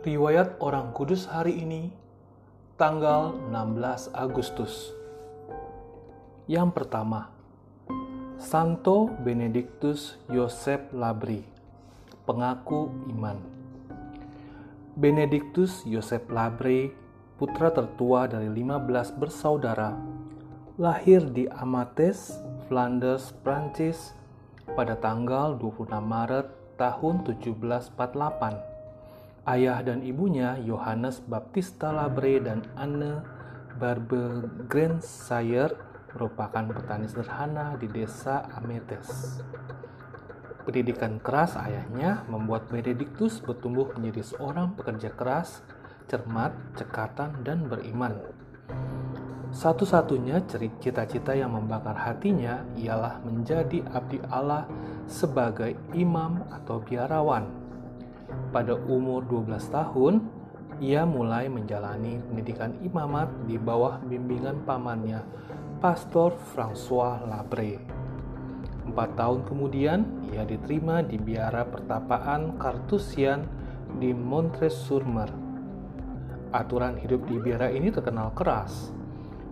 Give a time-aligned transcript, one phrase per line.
[0.00, 1.92] Riwayat Orang Kudus hari ini,
[2.80, 4.96] tanggal 16 Agustus.
[6.48, 7.28] Yang pertama,
[8.40, 11.44] Santo Benedictus Yosef Labri,
[12.24, 13.44] pengaku iman.
[14.96, 16.96] Benedictus Yosef Labri,
[17.36, 20.00] putra tertua dari 15 bersaudara,
[20.80, 22.40] lahir di Amates,
[22.72, 24.16] Flanders, Prancis
[24.64, 26.48] pada tanggal 26 Maret
[26.80, 28.69] tahun 1748
[29.48, 33.24] Ayah dan ibunya Yohanes Baptista Labre dan Anne
[33.80, 35.72] Barbe Grandsire
[36.12, 39.40] merupakan petani sederhana di desa Ametes.
[40.68, 45.64] Pendidikan keras ayahnya membuat Benedictus bertumbuh menjadi seorang pekerja keras,
[46.04, 48.20] cermat, cekatan, dan beriman.
[49.56, 50.44] Satu-satunya
[50.84, 54.68] cita-cita yang membakar hatinya ialah menjadi abdi Allah
[55.08, 57.69] sebagai imam atau biarawan
[58.50, 60.14] pada umur 12 tahun,
[60.80, 65.22] ia mulai menjalani pendidikan imamat di bawah bimbingan pamannya,
[65.78, 67.78] Pastor François Labre.
[68.88, 73.44] Empat tahun kemudian, ia diterima di biara pertapaan Kartusian
[74.00, 75.30] di Montreux-sur-Mer.
[76.50, 78.90] Aturan hidup di biara ini terkenal keras.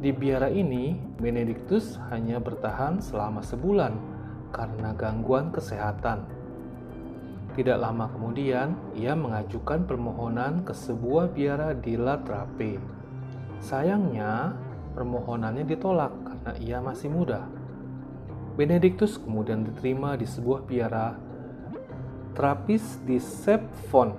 [0.00, 3.92] Di biara ini, Benedictus hanya bertahan selama sebulan
[4.50, 6.39] karena gangguan kesehatan
[7.54, 12.78] tidak lama kemudian, ia mengajukan permohonan ke sebuah biara di La Trappe.
[13.60, 14.54] Sayangnya,
[14.94, 17.44] permohonannya ditolak karena ia masih muda.
[18.54, 21.16] Benedictus kemudian diterima di sebuah biara
[22.30, 24.14] Trapis di Sepfon.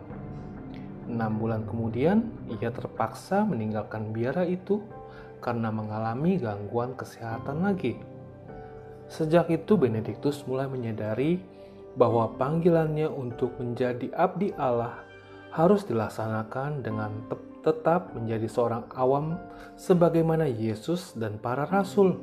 [1.08, 2.28] Enam bulan kemudian,
[2.60, 4.84] ia terpaksa meninggalkan biara itu
[5.40, 7.98] karena mengalami gangguan kesehatan lagi.
[9.08, 11.42] Sejak itu, Benedictus mulai menyadari
[11.96, 15.04] bahwa panggilannya untuk menjadi abdi Allah
[15.52, 17.12] harus dilaksanakan dengan
[17.62, 19.38] tetap menjadi seorang awam
[19.78, 22.18] sebagaimana Yesus dan para rasul.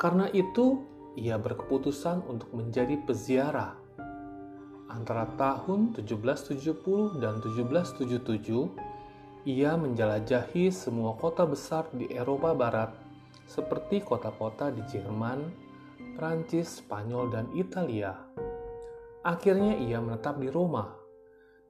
[0.00, 0.84] Karena itu,
[1.18, 3.76] ia berkeputusan untuk menjadi peziarah.
[4.90, 12.92] Antara tahun 1770 dan 1777, ia menjelajahi semua kota besar di Eropa Barat,
[13.48, 15.69] seperti kota-kota di Jerman,
[16.14, 18.14] Prancis, Spanyol, dan Italia.
[19.22, 20.88] Akhirnya ia menetap di Roma.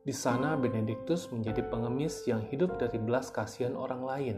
[0.01, 4.37] Di sana Benedictus menjadi pengemis yang hidup dari belas kasihan orang lain.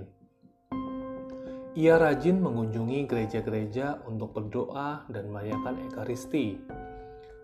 [1.72, 6.60] Ia rajin mengunjungi gereja-gereja untuk berdoa dan merayakan Ekaristi.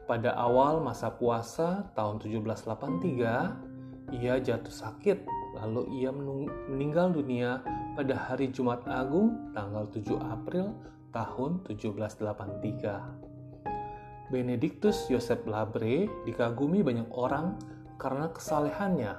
[0.05, 5.25] Pada awal masa puasa tahun 1783, ia jatuh sakit
[5.57, 7.61] lalu ia meninggal dunia
[7.99, 10.71] pada hari Jumat Agung tanggal 7 April
[11.11, 14.31] tahun 1783.
[14.31, 17.59] Benedictus Yosef Labre dikagumi banyak orang
[17.99, 19.19] karena kesalehannya,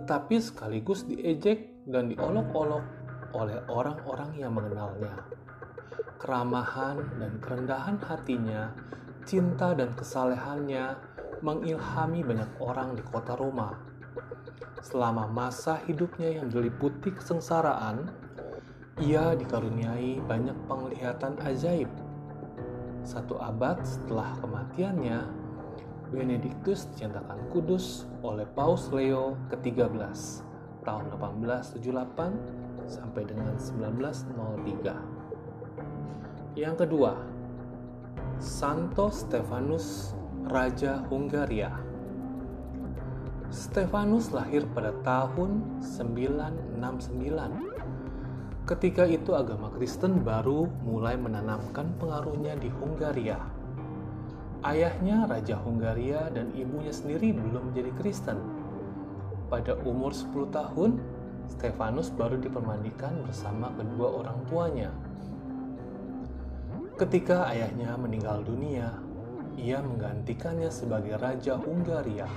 [0.00, 2.80] tetapi sekaligus diejek dan diolok-olok
[3.36, 5.28] oleh orang-orang yang mengenalnya.
[6.16, 8.72] Keramahan dan kerendahan hatinya,
[9.28, 10.96] cinta dan kesalehannya
[11.44, 13.87] mengilhami banyak orang di kota Roma.
[14.78, 18.10] Selama masa hidupnya yang diliputi kesengsaraan,
[18.98, 21.90] ia dikaruniai banyak penglihatan ajaib.
[23.02, 25.18] Satu abad setelah kematiannya,
[26.08, 30.40] Benedictus dinyatakan kudus oleh Paus Leo ke-13
[30.88, 36.56] tahun 1878 sampai dengan 1903.
[36.56, 37.12] Yang kedua,
[38.40, 40.16] Santo Stefanus
[40.48, 41.87] Raja Hungaria.
[43.48, 46.84] Stefanus lahir pada tahun 969
[48.68, 53.40] Ketika itu agama Kristen baru mulai menanamkan pengaruhnya di Hungaria.
[54.60, 58.36] Ayahnya Raja Hungaria dan ibunya sendiri belum menjadi Kristen.
[59.48, 61.00] Pada umur 10 tahun,
[61.48, 64.92] Stefanus baru dipermandikan bersama kedua orang tuanya.
[67.00, 68.92] Ketika ayahnya meninggal dunia,
[69.56, 72.28] ia menggantikannya sebagai Raja Hungaria.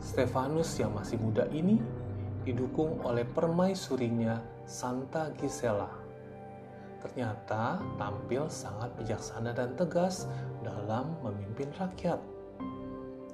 [0.00, 1.76] Stefanus yang masih muda ini
[2.40, 5.92] didukung oleh permaisurinya Santa Gisela.
[7.04, 10.24] Ternyata tampil sangat bijaksana dan tegas
[10.64, 12.20] dalam memimpin rakyat.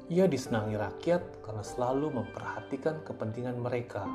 [0.07, 4.07] Ia disenangi rakyat karena selalu memperhatikan kepentingan mereka.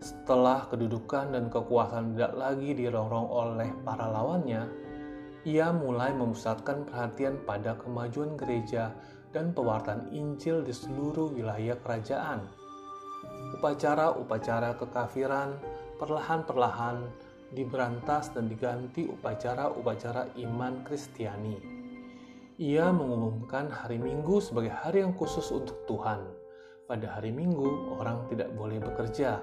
[0.00, 4.68] Setelah kedudukan dan kekuasaan tidak lagi dirongrong oleh para lawannya,
[5.44, 8.92] ia mulai memusatkan perhatian pada kemajuan gereja
[9.34, 12.64] dan pewartaan Injil di seluruh wilayah kerajaan
[13.54, 15.56] upacara-upacara kekafiran
[15.96, 17.00] perlahan-perlahan
[17.54, 21.56] diberantas dan diganti upacara-upacara iman Kristiani.
[22.60, 26.22] Ia mengumumkan hari Minggu sebagai hari yang khusus untuk Tuhan,
[26.86, 29.42] pada hari Minggu orang tidak boleh bekerja.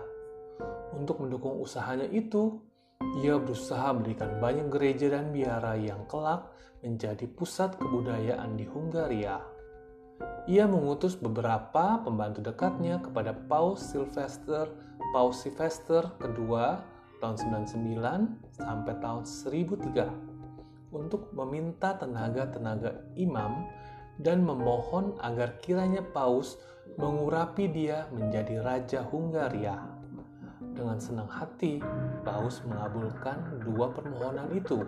[0.96, 2.62] Untuk mendukung usahanya itu,
[3.26, 6.52] ia berusaha mendirikan banyak gereja dan biara yang kelak
[6.86, 9.42] menjadi pusat kebudayaan di Hungaria.
[10.50, 14.68] Ia mengutus beberapa pembantu dekatnya kepada Paus Sylvester,
[15.14, 16.82] Paus Sylvester kedua
[17.22, 17.38] tahun
[17.70, 20.32] 99 sampai tahun 1003
[20.92, 23.70] untuk meminta tenaga-tenaga imam
[24.20, 26.60] dan memohon agar kiranya Paus
[27.00, 29.80] mengurapi dia menjadi Raja Hungaria.
[30.76, 31.80] Dengan senang hati,
[32.26, 34.84] Paus mengabulkan dua permohonan itu.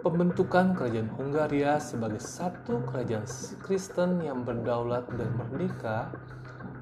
[0.00, 3.28] Pembentukan kerajaan Hungaria sebagai satu kerajaan
[3.60, 6.08] Kristen yang berdaulat dan merdeka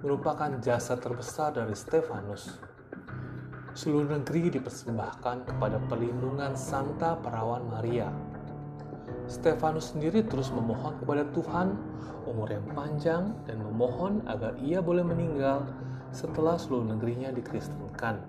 [0.07, 2.63] merupakan jasa terbesar dari Stefanus.
[3.75, 8.11] Seluruh negeri dipersembahkan kepada perlindungan Santa Perawan Maria
[9.29, 11.77] Stefanus sendiri terus memohon kepada Tuhan
[12.25, 15.69] umur yang panjang dan memohon agar ia boleh meninggal
[16.17, 18.25] setelah seluruh negerinya dikristenkan.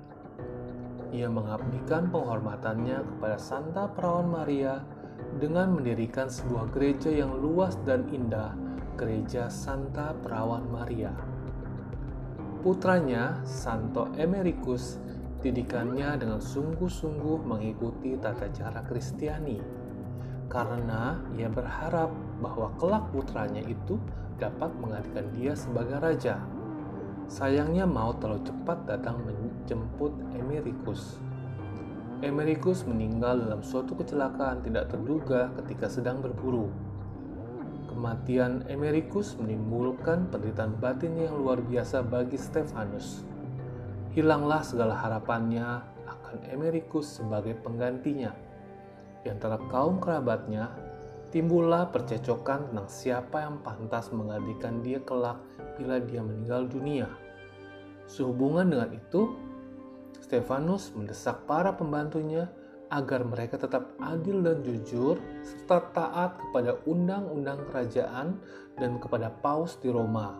[1.09, 4.85] Ia mengabdikan penghormatannya kepada Santa Perawan Maria
[5.41, 8.53] dengan mendirikan sebuah gereja yang luas dan indah,
[8.93, 11.13] Gereja Santa Perawan Maria.
[12.59, 14.99] Putranya, Santo Emericus,
[15.39, 19.79] didikannya dengan sungguh-sungguh mengikuti tata cara Kristiani
[20.49, 22.09] karena ia berharap
[22.41, 24.01] bahwa kelak putranya itu
[24.41, 26.41] dapat menggantikan dia sebagai raja.
[27.29, 31.21] Sayangnya maut terlalu cepat datang menjemput Emericus.
[32.25, 36.67] Emericus meninggal dalam suatu kecelakaan tidak terduga ketika sedang berburu.
[37.87, 43.23] Kematian Emericus menimbulkan penderitaan batin yang luar biasa bagi Stefanus.
[44.11, 48.49] Hilanglah segala harapannya akan Emericus sebagai penggantinya
[49.19, 50.71] di antara kaum kerabatnya,
[51.27, 55.35] timbullah percecokan tentang siapa yang pantas menggantikan dia kelak
[55.79, 57.07] bila dia meninggal dunia.
[58.03, 59.31] Sehubungan dengan itu,
[60.19, 62.51] Stefanus mendesak para pembantunya
[62.89, 68.41] agar mereka tetap adil dan jujur serta taat kepada undang-undang kerajaan
[68.75, 70.33] dan kepada paus di Roma.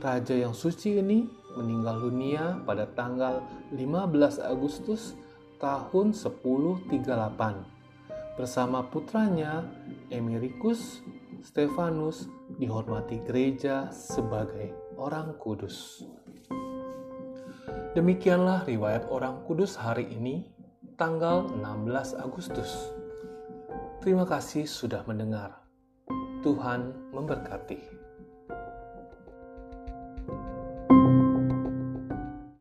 [0.00, 3.42] Raja yang suci ini meninggal dunia pada tanggal
[3.72, 5.16] 15 Agustus
[5.60, 6.92] tahun 1038.
[8.36, 9.64] Bersama putranya
[10.08, 11.04] Emericus
[11.40, 12.28] Stefanus
[12.60, 16.04] dihormati gereja sebagai orang kudus.
[17.96, 20.52] Demikianlah riwayat orang kudus hari ini,
[21.00, 22.92] tanggal 16 Agustus.
[24.04, 25.64] Terima kasih sudah mendengar.
[26.44, 27.99] Tuhan memberkati.